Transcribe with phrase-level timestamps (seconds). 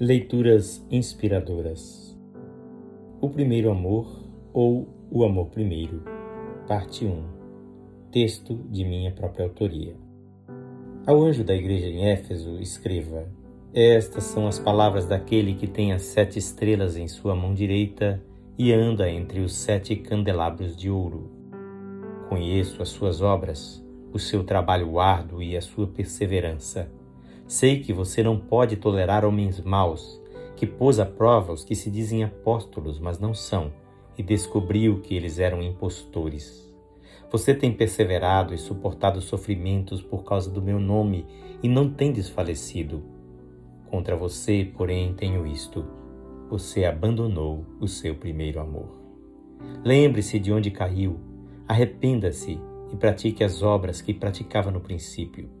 [0.00, 2.18] Leituras inspiradoras.
[3.20, 6.02] O primeiro amor ou o amor primeiro.
[6.66, 7.22] Parte 1.
[8.10, 9.94] Texto de minha própria autoria.
[11.06, 13.28] Ao anjo da igreja em Éfeso, escreva:
[13.72, 18.20] Estas são as palavras daquele que tem as sete estrelas em sua mão direita
[18.58, 21.30] e anda entre os sete candelabros de ouro.
[22.28, 26.90] Conheço as suas obras, o seu trabalho árduo e a sua perseverança
[27.52, 30.18] Sei que você não pode tolerar homens maus,
[30.56, 33.70] que pôs à prova os que se dizem apóstolos, mas não são,
[34.16, 36.66] e descobriu que eles eram impostores.
[37.30, 41.26] Você tem perseverado e suportado sofrimentos por causa do meu nome
[41.62, 43.02] e não tem desfalecido.
[43.90, 45.84] Contra você, porém, tenho isto:
[46.48, 48.98] você abandonou o seu primeiro amor.
[49.84, 51.20] Lembre-se de onde caiu,
[51.68, 52.58] arrependa-se
[52.90, 55.60] e pratique as obras que praticava no princípio.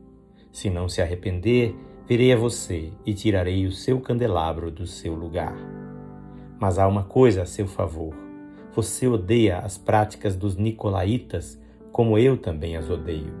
[0.52, 1.74] Se não se arrepender,
[2.06, 5.56] virei a você e tirarei o seu candelabro do seu lugar.
[6.58, 8.14] Mas há uma coisa a seu favor.
[8.74, 13.32] Você odeia as práticas dos nicolaítas, como eu também as odeio.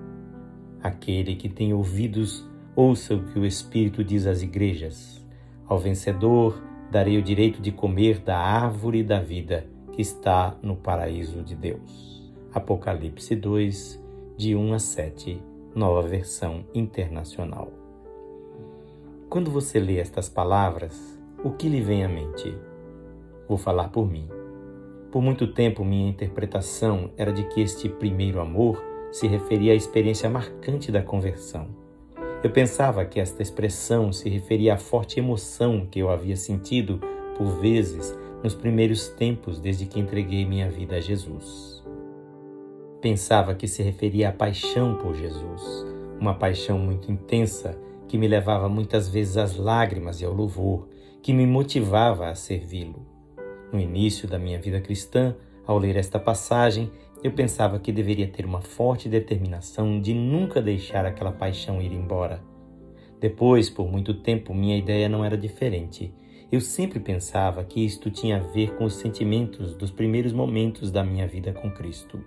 [0.82, 5.24] Aquele que tem ouvidos, ouça o que o Espírito diz às igrejas.
[5.66, 11.42] Ao vencedor darei o direito de comer da árvore da vida que está no paraíso
[11.42, 12.32] de Deus.
[12.52, 14.02] Apocalipse 2,
[14.36, 17.81] de 1 a 7 nova versão internacional.
[19.32, 22.54] Quando você lê estas palavras, o que lhe vem à mente?
[23.48, 24.28] Vou falar por mim.
[25.10, 30.28] Por muito tempo, minha interpretação era de que este primeiro amor se referia à experiência
[30.28, 31.66] marcante da conversão.
[32.44, 37.00] Eu pensava que esta expressão se referia à forte emoção que eu havia sentido,
[37.34, 41.82] por vezes, nos primeiros tempos desde que entreguei minha vida a Jesus.
[43.00, 45.86] Pensava que se referia à paixão por Jesus,
[46.20, 47.80] uma paixão muito intensa
[48.12, 50.86] que me levava muitas vezes às lágrimas e ao louvor,
[51.22, 53.06] que me motivava a servi-lo.
[53.72, 55.34] No início da minha vida cristã,
[55.66, 56.90] ao ler esta passagem,
[57.24, 62.44] eu pensava que deveria ter uma forte determinação de nunca deixar aquela paixão ir embora.
[63.18, 66.14] Depois, por muito tempo, minha ideia não era diferente.
[66.52, 71.02] Eu sempre pensava que isto tinha a ver com os sentimentos dos primeiros momentos da
[71.02, 72.22] minha vida com Cristo.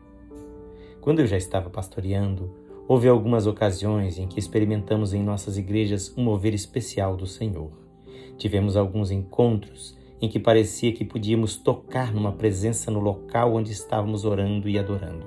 [0.99, 6.23] Quando eu já estava pastoreando, houve algumas ocasiões em que experimentamos em nossas igrejas um
[6.23, 7.71] mover especial do Senhor.
[8.37, 14.23] Tivemos alguns encontros em que parecia que podíamos tocar numa presença no local onde estávamos
[14.23, 15.25] orando e adorando.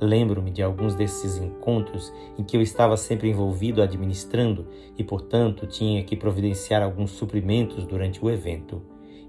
[0.00, 4.66] Lembro-me de alguns desses encontros em que eu estava sempre envolvido administrando
[4.96, 8.80] e, portanto, tinha que providenciar alguns suprimentos durante o evento.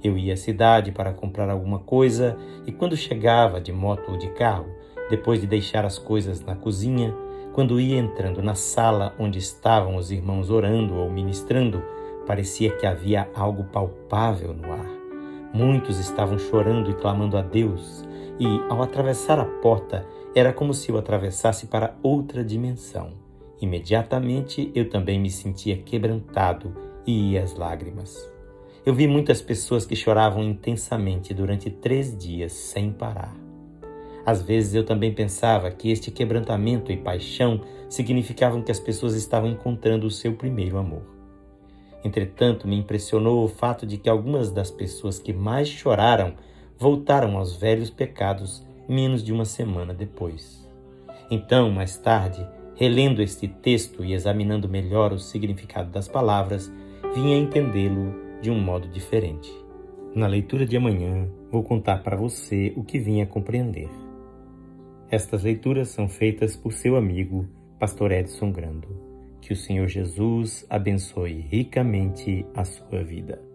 [0.04, 2.38] Eu ia à cidade para comprar alguma coisa
[2.68, 4.68] e, quando chegava de moto ou de carro,
[5.10, 7.16] depois de deixar as coisas na cozinha,
[7.60, 11.84] quando ia entrando na sala onde estavam os irmãos orando ou ministrando,
[12.26, 14.90] parecia que havia algo palpável no ar.
[15.54, 18.08] Muitos estavam chorando e clamando a Deus,
[18.40, 23.12] e ao atravessar a porta, era como se eu atravessasse para outra dimensão.
[23.62, 26.74] Imediatamente eu também me sentia quebrantado
[27.06, 28.32] e ia às lágrimas.
[28.86, 33.49] Eu vi muitas pessoas que choravam intensamente durante três dias sem parar.
[34.26, 39.50] Às vezes eu também pensava que este quebrantamento e paixão significavam que as pessoas estavam
[39.50, 41.04] encontrando o seu primeiro amor.
[42.04, 46.34] Entretanto, me impressionou o fato de que algumas das pessoas que mais choraram
[46.78, 50.68] voltaram aos velhos pecados menos de uma semana depois.
[51.30, 56.72] Então, mais tarde, relendo este texto e examinando melhor o significado das palavras,
[57.14, 59.54] vim a entendê-lo de um modo diferente.
[60.16, 63.90] Na leitura de amanhã, vou contar para você o que vim a compreender.
[65.12, 67.48] Estas leituras são feitas por seu amigo,
[67.80, 68.88] Pastor Edson Grando.
[69.42, 73.49] Que o Senhor Jesus abençoe ricamente a sua vida.